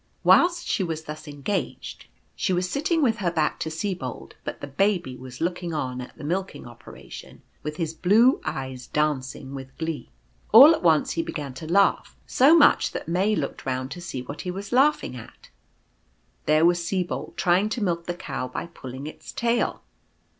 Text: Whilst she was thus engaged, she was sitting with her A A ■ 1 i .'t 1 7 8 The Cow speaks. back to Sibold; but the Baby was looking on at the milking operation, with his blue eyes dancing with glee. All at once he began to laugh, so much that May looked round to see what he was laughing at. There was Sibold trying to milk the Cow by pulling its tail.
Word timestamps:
Whilst 0.23 0.65
she 0.65 0.81
was 0.83 1.03
thus 1.03 1.27
engaged, 1.27 2.07
she 2.35 2.53
was 2.53 2.67
sitting 2.67 3.03
with 3.03 3.17
her 3.17 3.27
A 3.27 3.29
A 3.29 3.33
■ 3.33 3.35
1 3.35 3.45
i 3.45 3.49
.'t 3.59 3.65
1 3.67 3.69
7 3.69 3.69
8 3.69 3.69
The 3.69 3.69
Cow 3.69 3.69
speaks. 3.69 3.99
back 3.99 4.05
to 4.09 4.13
Sibold; 4.17 4.33
but 4.43 4.59
the 4.61 4.75
Baby 4.75 5.15
was 5.15 5.41
looking 5.41 5.73
on 5.75 6.01
at 6.01 6.17
the 6.17 6.23
milking 6.23 6.65
operation, 6.65 7.43
with 7.61 7.77
his 7.77 7.93
blue 7.93 8.41
eyes 8.43 8.87
dancing 8.87 9.53
with 9.53 9.77
glee. 9.77 10.09
All 10.51 10.73
at 10.73 10.81
once 10.81 11.11
he 11.11 11.21
began 11.21 11.53
to 11.53 11.67
laugh, 11.71 12.15
so 12.25 12.57
much 12.57 12.93
that 12.93 13.07
May 13.07 13.35
looked 13.35 13.67
round 13.67 13.91
to 13.91 14.01
see 14.01 14.23
what 14.23 14.41
he 14.41 14.49
was 14.49 14.71
laughing 14.71 15.15
at. 15.15 15.51
There 16.47 16.65
was 16.65 16.83
Sibold 16.83 17.37
trying 17.37 17.69
to 17.69 17.83
milk 17.83 18.07
the 18.07 18.15
Cow 18.15 18.47
by 18.47 18.65
pulling 18.65 19.05
its 19.05 19.31
tail. 19.31 19.83